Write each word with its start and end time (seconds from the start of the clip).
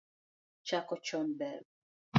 Chako 0.67 0.95
chon 1.05 1.27
ber 1.37 1.59